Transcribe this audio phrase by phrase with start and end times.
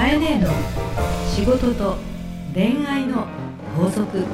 [0.00, 0.48] かえねえの
[1.28, 1.98] 仕事と
[2.54, 3.26] 恋愛の
[3.76, 4.24] 法則。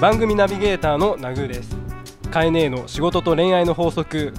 [0.00, 1.76] 番組ナビゲーターのナグーです。
[2.32, 4.34] カエネーの仕事と恋愛の法則。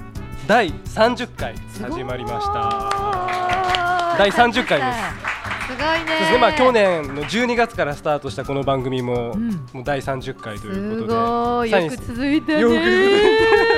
[0.46, 4.16] 第30回始まりました。
[4.18, 5.34] 第30回です。
[5.68, 6.20] すごいね。
[6.20, 6.38] ですね。
[6.38, 9.48] まあ去年の12月からスタートしたこの番組も、うん。
[9.72, 11.14] もう第30回というすことで。
[11.14, 11.70] ごい。
[11.70, 13.73] よく続いたね。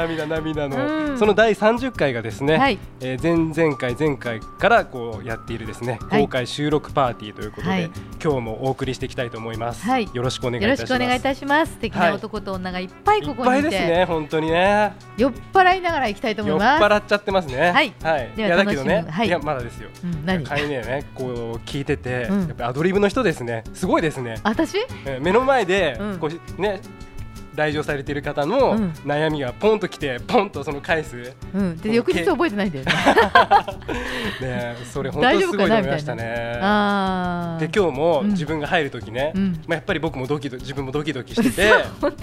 [0.00, 1.18] 涙涙の、うん。
[1.18, 2.78] その第30回がですね、はい。
[3.00, 3.20] えー
[3.54, 6.22] 前々回前回からこうやっているですねはい。
[6.22, 7.90] 公開収録パーティーということで、はい。
[8.22, 10.08] 今日もお送りしていきたいと思います、はい。
[10.12, 10.98] よろしくお願いいよろしたします。
[10.98, 11.72] くお願いいたします。
[11.72, 14.94] 素敵はいな男と女がいっぱいここいっぱいにいて、ですね本当にね。
[15.16, 16.84] 酔っ払いながら行きたいと思酔っいます。
[16.84, 17.70] 払っちゃってますね。
[17.70, 17.92] はい。
[18.02, 19.26] はい、いやだけどねはい。
[19.26, 19.88] いやまだですよ。
[20.04, 20.44] うん、何？
[20.44, 22.40] かいねねこう聞いてて、うん。
[22.40, 23.64] やっぱりアドリブの人ですね。
[23.74, 24.40] すごいですね。
[24.42, 24.78] 私？
[25.06, 26.18] えー目の前で、うん。
[26.18, 26.80] こうね
[27.54, 28.92] 来場されている方のうん。
[29.04, 31.76] 悩みがポンときてポンとその返す、ねうん。
[31.78, 32.92] で翌日覚えてないんだよね。
[34.42, 35.58] えそれ本大丈夫かな？
[35.58, 36.24] 当すごいと思いましたね。
[37.66, 38.30] で今日もうん。
[38.30, 39.52] 自分が入るときね、うん。
[39.66, 41.62] まあやっぱり僕もドキド自分もドキドキしてて、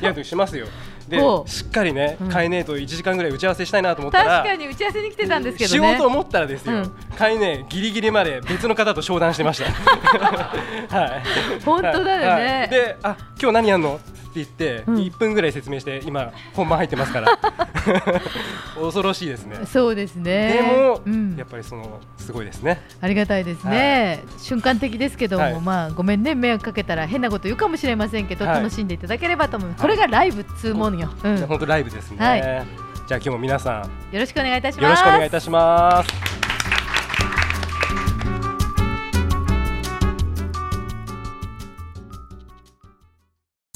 [0.02, 0.66] いやしますよ。
[1.08, 2.30] でしっかりね、うん。
[2.30, 5.80] カイネーと1時間ぐらい打ち合わせしたいなと思ったら、確かに打ち合わせに来てたんですけどね。
[5.80, 6.92] しようと思ったらですよ、うん。
[7.18, 9.72] カイネギリギリまで別の方と商談してました。
[10.98, 11.24] はい。
[11.64, 12.28] 本当だよね。
[12.28, 12.70] はい。
[12.70, 14.00] で、あ今日何やんの？
[14.38, 14.96] 言って、うん。
[14.98, 17.38] 1分ぐらい説明して今本番入ってますから。
[18.76, 19.60] 恐ろしいですね。
[19.66, 20.54] そうですね。
[20.54, 21.36] でも、うん。
[21.38, 22.82] やっぱりそのすごいですね。
[23.02, 25.62] ありがたいですね、瞬間的ですけども、はい。
[25.62, 28.56] まあごめんね迷惑かけたら変なこと言うかもしれませんけど、はい。
[28.58, 32.18] 楽しんでいただければと思います、これがライブっつうもんよ、うん、よ本当ライブですね。
[32.26, 32.42] はい。
[33.08, 34.84] じゃあ今日も皆さんろしくお願いいたします。
[34.84, 36.27] よろしくお願いいたします。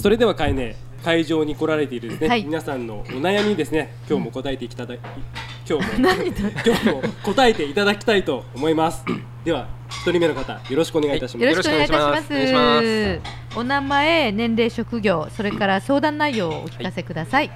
[0.01, 2.43] それではかえね会場に来られているですね、はい。
[2.43, 3.93] 皆さんのお悩みにですね。
[4.09, 4.99] 今日も答えていただき
[5.69, 6.09] 今日も
[6.65, 9.05] 今日も答えていただきたいと思います。
[9.45, 11.49] では一人目の方よろしくお願いいたします。
[11.49, 13.19] よろしくお願いいたします。
[13.55, 17.51] お名前年齢職業それから相談内容をお聞かせください。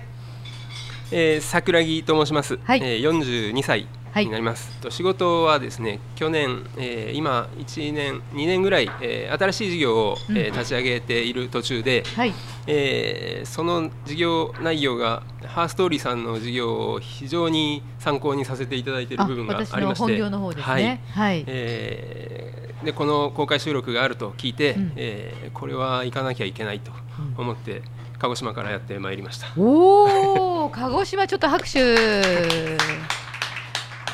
[1.11, 2.81] えー、桜木と申します、はい。
[2.83, 3.87] えー、42歳
[4.23, 10.37] になります、と仕事はですね去年、えー、今1年2年ぐらい、えー、新しい事業を、うん。
[10.37, 12.33] えー立ち上げている途中で、はい。
[12.67, 21.03] えーその事業内容がハーストーリーさんの事業を非常に参考にさせていただいているあ部分が私ありましての本業の方ですね。
[21.11, 24.93] はい、えーでこの公開収録があると聞いて、うん。
[24.95, 26.91] えーこれは行かなきゃいけないと
[27.37, 27.81] 思って、
[28.19, 29.47] 鹿児島からやってまいりました。
[29.57, 31.95] おお鹿児島ちょっと拍手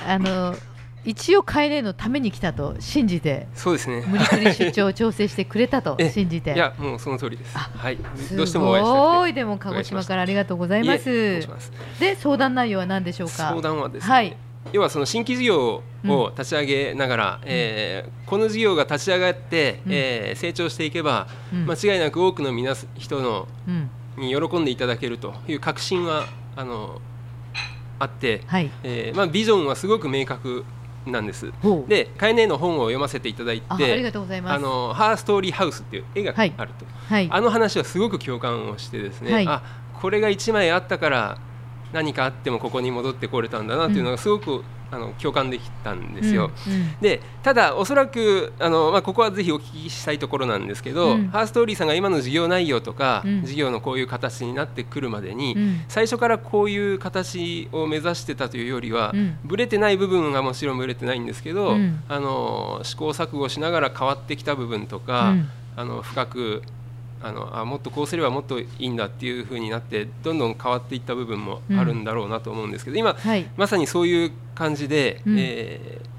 [0.07, 0.56] あの
[1.03, 4.03] 一応帰れのために来たと信じてそうですね。
[4.07, 6.53] 無理くり出張を調整してくれたと え信じて。
[6.53, 7.57] いやもうその通りです。
[7.57, 7.97] あはい。
[8.16, 11.39] すどうしてもお会いしいでも鹿児島からありがとうございます。
[12.00, 13.34] で相談内容は何でしょうか？
[13.34, 14.38] 相談はですね、はい。
[14.73, 19.91] 要はその新規事業を立ち上げながら、えーこの事業が立ち上がって、うん。
[19.94, 21.66] えー成長していけば、うん。
[21.66, 23.89] 間違いなく多くの皆す人のうん。
[24.18, 26.25] に喜んでいただけるという確信は
[26.56, 27.01] あの
[28.01, 28.69] あって、はい。
[28.84, 30.66] えーまあ、ビジョンはすごく明確
[31.06, 31.51] なんです。
[31.88, 34.56] で、カエネの本を読ませていただいて、あありがとうございます。
[34.56, 36.53] あのハーストーリーハウスっていう絵がはい。
[36.57, 37.28] あると、はい。
[37.31, 39.47] あの話はすごく共感をしてですね、はい。
[39.47, 39.62] あ
[40.01, 41.38] これが1枚あったから
[41.94, 46.52] 何かあってもここに戻ってこれたんだなっていうのがすごく、あの共感できたんですよ。
[46.68, 46.96] うんうん。
[47.02, 51.28] でただおそらくあの、まあ、ここはぜひお聞きしたいところなんですけど、うん。
[51.29, 53.46] ハーストーリーさんが今の事業内容とか、うん。
[53.46, 55.81] 事業のこういう形になってくるまでに、うん。
[55.88, 59.38] 最初からこういう形を目指してたというよりは、うん。
[59.46, 62.03] ブレてない部分はもちろんブレてないんですけど、うん。
[62.09, 65.50] あの試行錯誤しながら変わってきた部分とか、うん。
[65.78, 66.63] あの深く
[67.23, 73.47] あのあもっとこうすればもっといいんだっていう風になってどんどん変わっていった部分もあるんだろうなと思うんですけど、今はい。
[73.57, 75.35] まさにそういう感じで、うん。
[75.37, 76.11] えー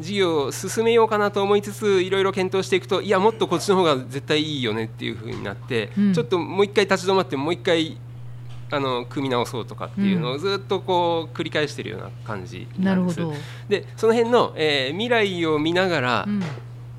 [0.00, 6.12] 事業を進めようかなと思いつついろいろ検討していくといやもっとこっちの方が絶対いいよねっていう風になって、うん。
[6.12, 7.96] ちょっともう一回立ち止まってもう一回
[8.72, 13.20] あの組み直そうとかっていうのをずっとこう繰り返しているような感じなです。
[13.20, 13.34] なんるほど、
[13.68, 16.42] でその辺の、えー未来を見ながら、うん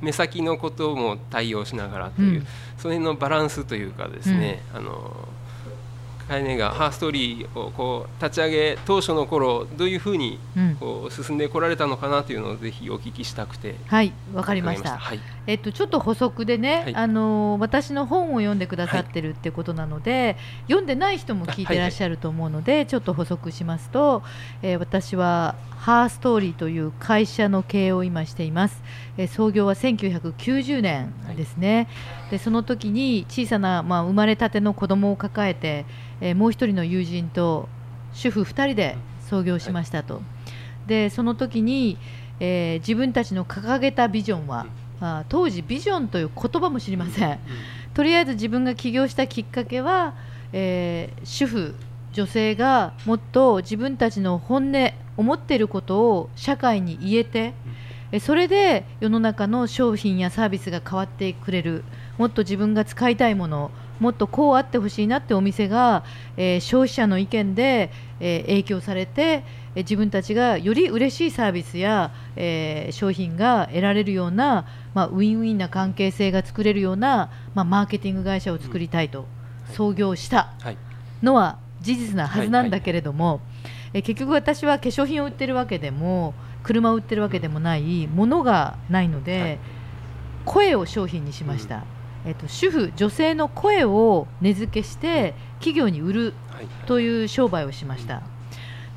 [0.01, 2.47] 目先のことも対応しながらという、うん。
[2.77, 5.27] その辺のバランスというかですね、あの
[6.27, 10.75] カエネがハーストーリーをこう立ち上げ当初の頃どういうふうにうん。
[10.75, 13.75] こう進んでこられたのかなというのをぜひお聞きしたくて。
[13.87, 14.97] はいわかりました。
[14.97, 16.95] はい、えっと、ちょっと補足でね、はい。
[16.95, 24.23] あの私の本を読んでくださってるってことなので、読んでない人も聞いてらっしゃると思うので、ちょっと補足しますと、
[24.61, 28.81] えー私はハーストーリーという会社の経営を今しています、
[29.17, 31.87] えー創業は1990年ですね、
[32.31, 35.85] でその時に小さな、まあ、生まれたての子供を抱えて、
[36.21, 37.69] えーもう一人の友人と
[38.13, 38.97] 主婦2人で
[39.29, 40.21] 創業しましたと、
[40.87, 41.97] でその時に、
[42.39, 44.65] えー自分たちの掲げたビジョンは、
[44.99, 47.39] あ当時ビジョンという言葉も知りません、
[47.93, 50.15] とりあえず自分が起業したきっかけは、
[50.53, 51.75] えー主婦
[52.15, 57.53] 女性がもっと自分たちの本音思っていることを社会に言えて、
[58.13, 61.83] えそれで世の中の商品やサービスが変わってくれる
[62.17, 66.03] もっと自分が使いたいものもっとこうあってほしいなってお店が、
[66.37, 69.43] えー消費者の意見で、えー影響されて、
[69.75, 79.25] えー自分たちがより嬉しいサービスや、えー商品が得られるような、まあ、ウィンウィンな関係性が作れるような、まあ、マーケティング会社を作りたいと
[79.73, 80.77] 創業したはい。
[81.23, 83.39] のは事実なはずなんだけれども、
[83.93, 86.33] え結局私は化粧品を売ってるわけでも
[86.63, 89.59] 車を売ってるわけでもないものがないので、はい。
[90.45, 91.83] 声を商品にしました、
[92.25, 96.67] えっと、主婦女性の声を根付けして企業に売るはい。
[96.87, 98.21] という商売をしました。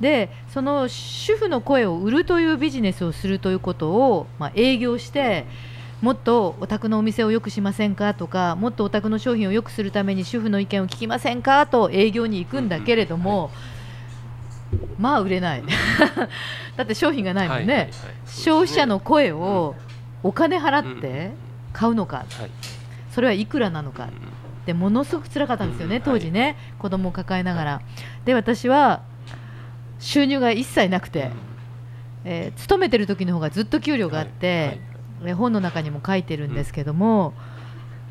[0.01, 5.45] でその主婦の声を売るというビジネスをするということを、まあ、営業して
[6.01, 13.51] もっとお宅のお店を良くしませんかとかもっとお宅の商品を良くするために主婦の意見を聞きませんかと営業に行くんだけれども、
[15.01, 15.65] まあ売れない。
[16.77, 17.91] だって商品がないもんね、はいはいはい。
[18.27, 19.75] 消費者の声を
[20.23, 21.33] お金払って
[21.73, 22.51] 買うのか、はい
[23.19, 24.11] それはいくらなのか。
[24.65, 26.03] でものすごく辛かったんですよね、うん。
[26.03, 27.83] 当時ね、子供を抱えながら。
[28.25, 29.03] で私は
[29.99, 31.33] 収入が一切なくて、
[32.25, 34.79] えー勤めてる時の方がずっと給料があって、
[35.25, 37.35] えー本の中にも書いてるんですけども、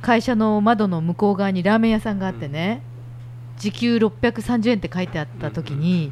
[0.02, 2.82] 会社の窓の向こう側にラーメン屋さんがあってね、
[3.58, 6.12] 時給630円って書いてあった時に、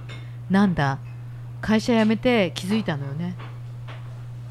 [0.50, 1.00] なんだ
[1.60, 3.36] 会社辞めて気づいたのよね。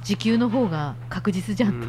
[0.02, 1.87] 時給の方が確実じゃんって,、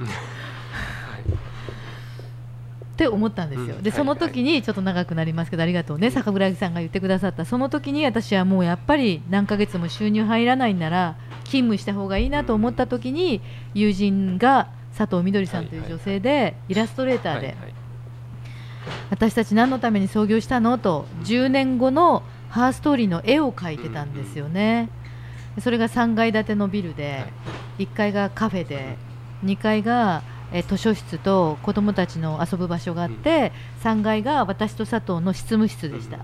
[2.95, 3.83] って思ったんですよ、うん。
[3.83, 13.41] でその時にちょっと長くなりますけどありがとうね坂村木さんが言ってくださったその時に私はもうやっぱり何ヶ月も収入入らないんなら勤務した方がいいなと思った時に
[13.73, 17.57] 友人が佐藤みどりさんという女性でイラストレーターで
[19.09, 20.77] 私たち何のために創業したの？
[20.77, 24.89] と10年後のハーストーリーの絵を描いてたんですよね。
[25.59, 27.25] それが3階建てのビルで
[27.79, 28.97] 1階がカフェで
[29.43, 30.21] 2階が
[30.51, 33.51] え図書室と子どもたちの遊ぶ場所があって
[33.81, 36.19] 3階が私と佐藤の執務室でした。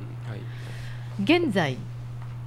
[1.23, 1.77] 現在、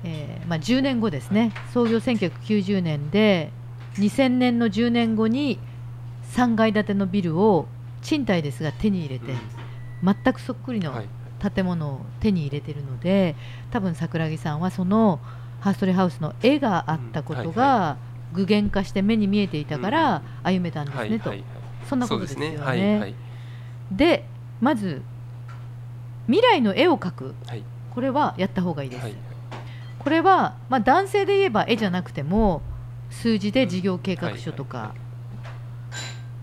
[0.04, 1.52] えーまあ、10年後ですね。
[1.72, 3.50] 創業1990年で
[3.98, 5.58] 2000年の10年後に
[6.32, 7.66] 3階建てのビルを
[8.02, 9.32] 賃貸ですが手に入れて
[10.02, 10.92] 全くそっくりの
[11.54, 13.36] 建物を手に入れてるので
[13.70, 15.20] 多分桜木さんはその
[15.60, 17.96] ハーストレーハウスの絵があったことが
[18.32, 21.30] 具現化して目に見えていたから歩めたんですねと。
[21.30, 21.53] そんなことで
[21.84, 22.06] すよね。
[22.06, 22.56] そうですね。
[22.56, 23.14] はいはい。
[23.92, 24.26] で
[24.60, 25.02] まず
[26.26, 27.34] 未来の絵を描く。
[27.46, 27.62] はい。
[27.94, 29.02] これはやった方がいいです。
[29.02, 29.14] はい。
[29.98, 32.62] これは、まあ、男性で言えば絵じゃなくても
[33.10, 34.94] 数字で事業計画書とか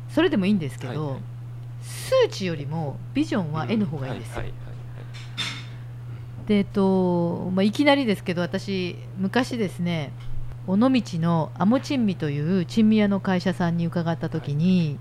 [0.09, 1.19] それでもいいんですけど、
[1.81, 4.35] 数値よりもビジョンは絵の方がいいです。
[6.47, 10.11] でえっとまあ、いきなりですけど私昔ですね
[10.67, 10.89] 尾道
[11.19, 14.99] のアモ珍味という珍味屋の会社さんに伺った時に、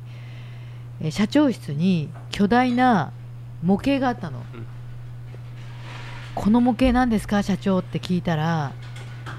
[1.00, 3.12] え社長室に巨大な
[3.62, 4.66] 模型があったの、うん。
[6.34, 7.42] この模型なんですか？
[7.42, 8.72] 社長って聞いたら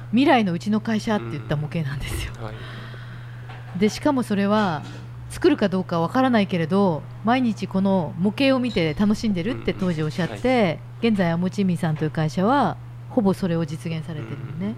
[0.09, 3.79] 未来のうちの会社って言った模型なんですよ、はい。
[3.79, 4.83] でしかもそれは
[5.29, 12.75] 作るかどうかわからないけれど毎日この模型を見て楽しんでるって当時おっしゃって、現在アモチミさんという会社は
[13.09, 14.75] ほぼそれを実現されてるのね、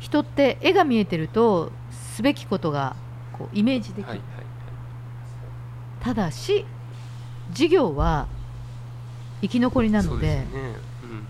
[0.00, 2.96] 人って絵が見えてるとすべきことが
[3.32, 4.28] こうイメージできる、はいはい
[6.00, 6.64] ただし
[7.52, 8.26] 事業は
[9.40, 10.46] 生き残りなのでね。
[10.52, 11.26] うん。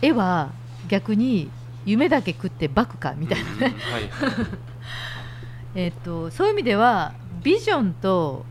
[0.00, 0.50] 絵は
[0.88, 1.50] 逆に
[1.84, 4.10] 夢だけ食ってバクかみたいなね、うんはいはい。
[5.74, 8.44] えっとそういう意味ではビジョンと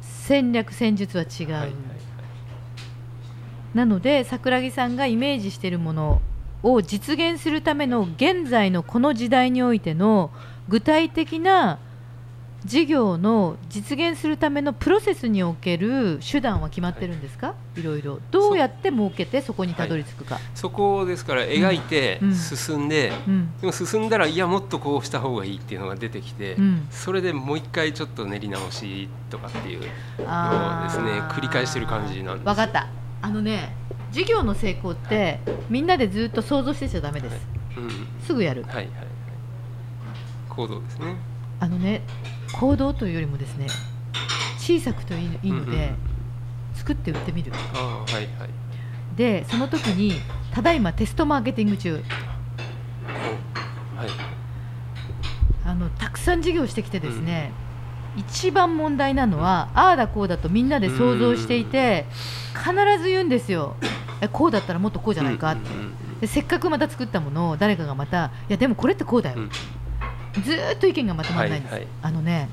[0.00, 1.72] 戦略戦術は違う、はいはい
[3.74, 6.22] なので桜木さんがイメージしているもの
[6.62, 10.30] を実現するための現在のこの時代においての
[10.68, 11.78] 具体的な
[12.64, 18.20] 事業の実現するためのプロセスにおける手段は決まってるんですか、い、ろいろ。
[18.30, 22.34] どうやって儲けてそこにたどり着くか、そこをですから描いてうん。
[22.34, 23.52] 進んで、うん。
[23.60, 26.86] でも進んだらいやもっとこうした方がいいっていうのが出てきて、うん。
[26.90, 29.82] それでもう一回ちょっと練り直しとかっていう
[30.26, 32.88] あーですね繰り返してる感じなんです分かった。
[33.20, 33.74] あのね
[34.10, 37.36] 事業の成功って、みんなでずっと想像してちゃダメです、
[37.76, 37.90] うん。
[38.24, 38.62] すぐやる。
[38.62, 38.94] はいはいはい。
[40.48, 41.16] 行動ですね。
[41.60, 42.02] あのね
[42.58, 43.66] 行動というよりもですね
[44.58, 46.14] 小さくといいので、うんうん
[46.74, 47.52] 作って売ってみる。
[47.52, 48.26] はいはい。
[49.16, 50.12] でその時に
[50.52, 51.94] ただいまテストマーケティング中。
[51.94, 52.02] はい。
[55.64, 57.52] あのたくさん授業してきてですね、
[58.16, 62.06] 一番問題なのはああだこうだとみんなで想像していて
[62.52, 63.76] 必ず言うんですよ。
[64.20, 65.70] えこうだったらもっとこうじゃないかって。
[65.70, 66.20] うんうん。
[66.20, 69.50] でせっかくまた作ったものを誰かがまたいやでもこれってこうだよ、うん
[70.42, 71.90] ずーっと意見がまとまらないんです、はいはい。
[72.02, 72.48] あのね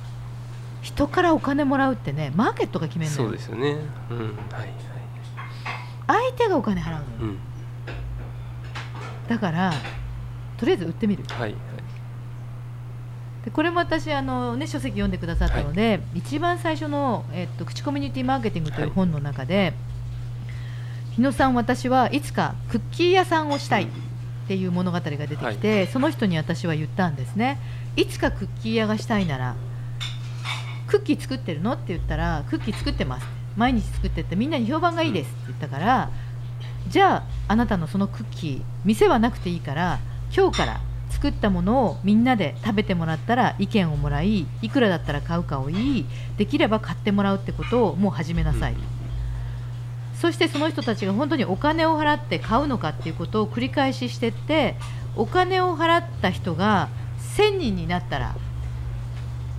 [0.81, 3.77] 人からお金もらうってねマーケットが決めるのそうよですよね。
[4.09, 4.73] うんはいはい。
[6.07, 7.37] 相手がお金払うのよ、うん。
[9.27, 9.73] だから
[10.57, 11.23] とりあえず売ってみる。
[11.29, 11.55] はいはい。
[13.45, 18.91] でこれも私あの、ね、書籍読んでくださったので、一番最初の、えっと「口コミュニティマーケティング」というはい。
[18.91, 19.73] 本の中で、
[21.15, 23.87] 日野さん私はいつかクッキー屋さんをしたい
[24.51, 27.57] っていう物語が出てきて、その人に私は言ったんですね
[27.95, 29.55] いつかクッキー屋がしたいなら
[30.87, 31.71] クッキー作ってるの？
[31.71, 36.09] って言ったらクッキー作ってます毎日作ってってみんなに評判がいいですって言ったから、
[36.89, 39.99] じゃああなたのそのクッキー店はなくていいから
[40.35, 40.81] 今日から
[41.11, 46.05] 作ったものをみんなで食べてもらったら意見をもらいいくらだったら買うかを言い
[46.37, 48.75] できれば買ってもらうってことをもう始めなさい、
[50.21, 54.75] そしてその人たちが本当にお金を払って買うのかっていうことを繰り返ししてって
[55.15, 56.89] お金を払った人が
[57.37, 58.35] 1000人になったら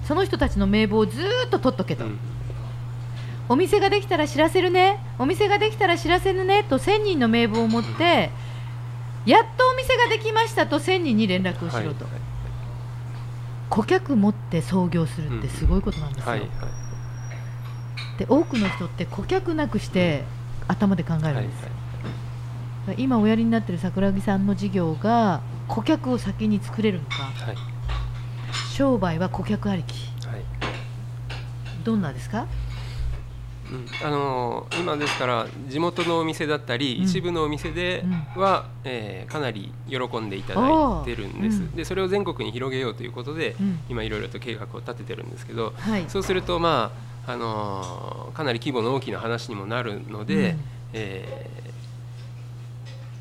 [0.06, 2.18] その人たちの名簿をずーっと取っとけと、うん。
[3.48, 4.98] お店ができたら知らせるね。
[5.18, 6.64] お店ができたら知らせるね。
[6.64, 8.30] と1000人の名簿を持って、
[9.26, 12.14] やっとお店ができましたと1000人に連絡をしろと、はい。
[13.70, 16.48] 顧客持って創業するってすごいことなんですよ、はいはい。
[18.18, 20.24] で多くの人って顧客なくして
[20.68, 21.68] 頭で考えはいはいるんです、
[22.98, 27.22] 今おやりになってる桜木さんの事業が顧客を先に作れるのか。
[27.22, 27.56] はい。
[28.74, 30.08] 商売は顧客ありき。
[30.26, 30.42] はい。
[31.84, 32.46] どんなですか？
[33.70, 33.86] うん。
[34.06, 37.04] あのー今ですから地元のお店だったり、うん。
[37.04, 38.04] 一部のお店で
[38.36, 40.60] は、えーかなり喜んでいただ
[41.02, 43.78] いてるんです、うんでそれを全国に広げようということで、うん。
[43.88, 46.04] 今いろいろと計画を立ててるんですけどはい。
[46.08, 50.58] そうするとまあ、あのーかなり規模の大きな話にもなるので、うん。
[50.94, 51.72] えー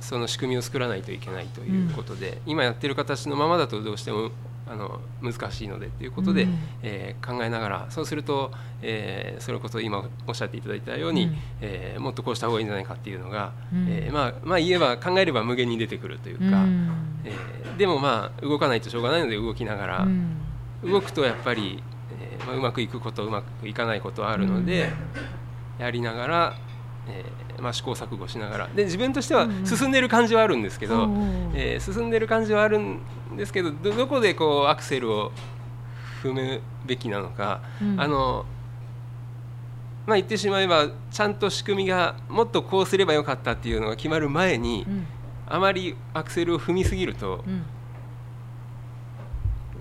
[0.02, 4.32] その仕組みを作らないといけないということで、今やってる形のままだとどうしても
[4.68, 6.58] あの難しいのでということで、うん。
[6.84, 11.36] えー考えながらそうすると、えーそれこそ今おっしゃっていただいたように、うん。
[11.62, 13.86] えーもっとこうした方がいいんじゃないかっていうのが、うん。
[13.88, 16.90] えーまあ、まあ言えば考えれば無限に出てくるというか、うん。
[17.24, 20.38] えーでもまあ動かないとしょうがないので動きながら、うん。
[20.84, 21.82] 動くとやっぱり、えー
[22.46, 24.92] まあ、うまくいくことうまくいかないことはあるので、
[25.80, 26.56] やりながら、
[27.08, 28.68] えーまあ、試行錯誤しながら。
[28.76, 29.58] で自分としてはうん。
[29.60, 31.10] うん進んでる感じはあるんですけど、
[31.54, 33.00] えー進んでる感じはあるん
[33.36, 35.32] ですけどどどこでこうアクセルを
[36.24, 38.00] 踏むべきなのか、うん。
[38.00, 38.46] あの
[40.08, 45.06] まあ言ってしまえばちゃんと仕組みがもっとこうすればよかったっていうのが決まる前に、うん。
[45.48, 47.64] あまりアクセルを踏みすぎるとうん。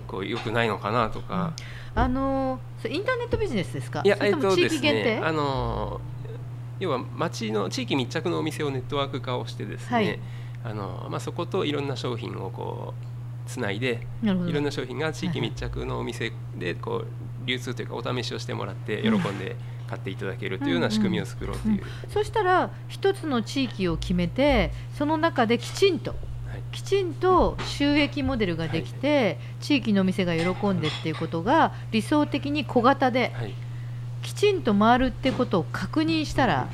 [0.07, 1.53] こう良くないのかなとか、
[1.93, 4.01] あのインターネットビジネスですか？
[4.03, 5.99] いやえっとねあの
[6.79, 10.19] 要は町の地域密着のお店をネットワーク化をしてですね、はい。
[10.63, 12.93] あのまあ、そこといろんな商品をこ
[13.45, 19.55] うつないでいろんな商品が地域密着のお店でこう流通というかお試しをしてもらって喜んで
[19.87, 26.19] 買っていただけるというような仕組みを作ろうという、そしたら一つの地域を決めてその中できちんとはい
[26.71, 33.53] きちんと収益モデルができて、地域のお店が喜んでっていうことが理想的に小型ではい。
[34.21, 36.67] きちんと回るってことを確認したら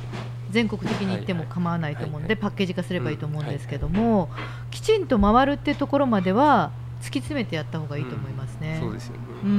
[0.50, 2.42] 全国的に言っても構わないと思うので、はい。
[2.42, 4.28] パッケージ化すればいいと思うんですけども、
[4.70, 8.78] きちんと回るってところまでは突き詰めてやった方がいいと思いますね。
[8.80, 9.58] そうですよね、うん。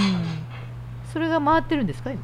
[1.11, 2.21] それが回ってるんですか今？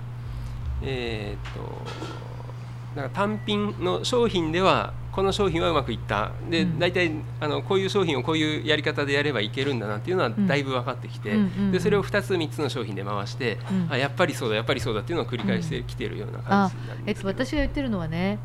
[0.84, 6.32] えーっとなんか単品の商品ではこの商品はうまくいった。
[6.50, 6.78] で、うん。
[6.78, 10.48] 大体あのこういう商品をこういうやり方でやればいけるんだなっていうのはん。
[10.48, 13.88] だいぶ分かってきて、うんでそれを2つ3つの商品で回して、うん。
[13.92, 18.40] あやっぱりそうだやっぱりそうだっていうのを繰り返してきてるような感あじなんえっと、ですけど、私が言ってるのはね、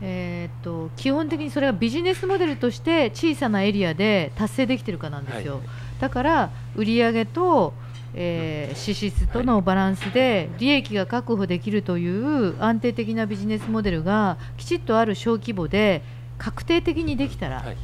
[0.00, 5.62] えーっと基本的にそれがビジネスモデルとして小さなエリアで達成できてるかなんですよ、はい。
[6.00, 7.74] だから売上と、
[8.14, 16.02] えー支出とのバランスで利益が確保できるという安定的なビジネスモデルがきちっとある小規模で
[16.38, 17.76] 確定的にできたら、はい。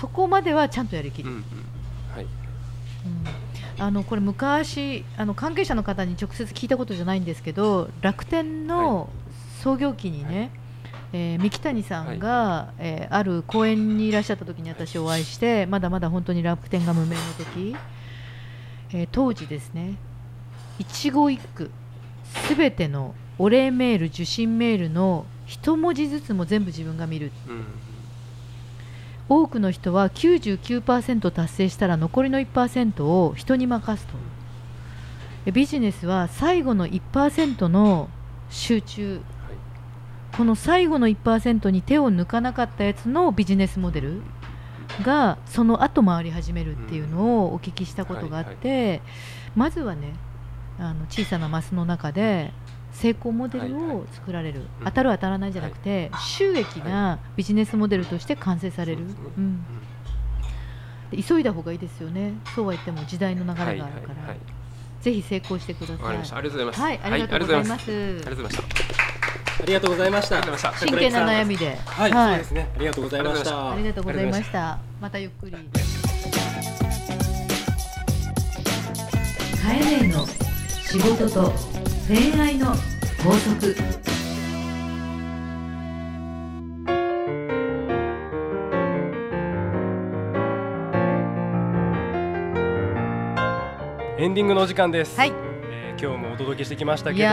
[0.00, 1.44] そこまではちゃんとやりきる、うんうん
[2.14, 2.24] はい。
[2.24, 2.30] うん。
[3.84, 9.08] あのこれ昔あの関係者の方に直接聞いたことじゃないんですけど楽天の
[9.62, 10.50] 創業期にね、
[11.12, 17.76] えー三木谷さんが、えーある公演にいらっしゃった時に私お会いしてまだまだ本当に楽天が無名の時、
[18.92, 19.96] えー当時ですね
[20.78, 21.70] 一語一句
[22.46, 27.32] すべてのお礼メール受信メールの一文字ずつも全部自分が見る。
[27.48, 27.64] うん。
[29.28, 34.14] 多くの人は99%達成したら残りの1%を人に任すと。
[35.46, 38.08] えビジネスは最後の1%の
[38.50, 39.20] 集中。
[40.36, 44.22] この最後の1%に手を抜かなかったやつのビジネスモデル
[45.02, 49.00] がその後回り始めるっていうのをお聞きしたことがあって、
[49.54, 50.14] まずはね
[50.78, 52.52] あの小さなマスの中で
[52.92, 54.84] 成功モデルを作られる、うん。
[54.84, 59.64] 当たる当たらないじゃなくて、収益がビジネスモデルとして完成される、そうん。
[61.10, 62.34] で急いだ方がいいですよね。
[62.54, 64.34] そうは言っても時代の流れがあるから、
[65.00, 68.77] ぜひ成功してくださいありがとうございますはいありがとうございます,、ありがとうございました
[69.60, 70.40] ありがとうございました。
[70.78, 71.76] 真剣な悩みで。
[71.84, 72.68] はい、そうですね。
[72.76, 73.72] ありがとうございましあた。
[73.72, 74.78] ありがとうございました。
[75.00, 75.52] またゆっくり。
[75.52, 75.58] カ
[79.74, 80.24] エネの
[80.86, 81.52] 仕事と
[82.06, 82.72] 恋愛の
[83.22, 83.74] 法則。
[94.20, 95.28] エンディングのお時間です、はい。
[95.28, 95.47] えー
[96.00, 97.28] 今日もお届けしてきましたけいど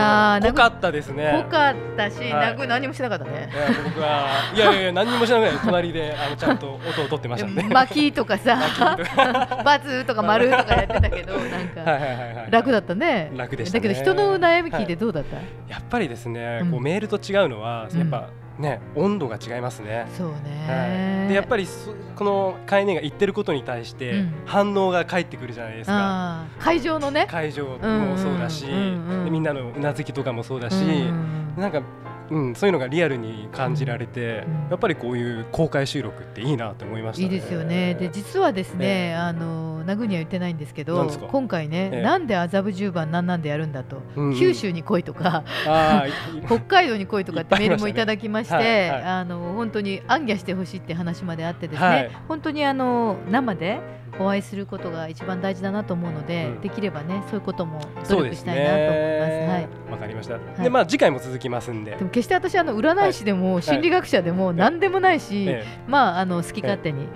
[0.48, 1.40] 濃かったですね。
[1.44, 2.66] 濃かったし、はい。
[2.66, 3.48] 何もしなかったね。
[3.52, 7.62] いや僕はいやいやいや何にもしなくない 隣であのちゃんと音を取ってましたんで。
[7.62, 8.58] 巻きとかさ
[9.64, 13.30] バツとか丸とかやってたけどなんはいか楽だったね。
[13.36, 13.88] 楽でしたね。
[13.88, 15.36] だけど人の悩み聞いてどうだった、
[15.72, 16.70] やっぱりですね、うん。
[16.72, 20.06] こうメールと違うのは、うんやっぱね温度が違いますね。
[20.16, 24.32] そうはね、い、でやっぱりそこのカイネが言ってることに対してうん。
[24.46, 25.94] 反応が返ってくるじゃないですか。
[25.94, 26.62] あー。
[26.62, 27.26] 会場のね。
[27.30, 30.78] 会場もそうだし、うんうんみんなのうなずきとかもそうだし、う
[31.12, 31.82] んなんか、
[32.30, 37.34] うん、そういうのがリアルに感じられて、うんやっぱりこういう公開収録っていいなと思いました、ね。
[37.34, 37.94] いいですよね。
[37.94, 39.14] で実はですね、ええ。
[39.14, 42.02] あのナグには言ってないんですけど今回ね、ええ。
[42.02, 44.38] なんで麻布十番なんなんでやるんだと、うんうん。
[44.38, 45.44] 九州に来いとか、
[46.46, 49.02] 北海道に来いとかってメールもいただきまして、ねはいはい。
[49.04, 52.10] あの本当に暗記してほしいって話まであってですね、はい。
[52.28, 53.80] 本当にあの生で
[54.18, 56.60] お会いすることが一番大事だなと思うので、うん。
[56.60, 59.30] できればねそういうことも努力したいなと思います。
[59.30, 59.48] ね。
[59.48, 59.92] はい。
[59.92, 60.36] わかりました。
[60.36, 60.38] い。
[60.62, 61.92] でまあ次回も続きますんで。
[61.96, 67.08] でも決して私あの占い師でも心理学者でも何でもないし、えまああの好き勝手に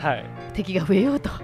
[0.53, 1.41] 敵が増えようとは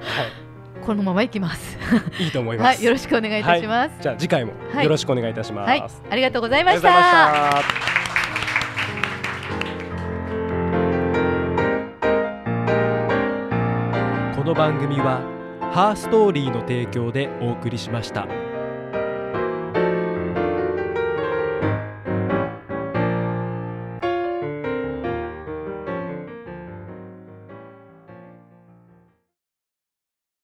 [0.87, 1.77] このままいきます。
[2.20, 2.77] いいいと思います。
[2.77, 3.96] はい、よろしくお願いいたします。
[4.01, 5.68] じゃあ次回もはいよろしくお願いいたします。
[5.68, 7.57] はい、ありがとうございましありがとうございた。
[7.57, 7.66] まし
[14.35, 14.40] た。
[14.40, 15.20] この番組は
[15.72, 18.46] ハーストーリーの提供でお送りしました。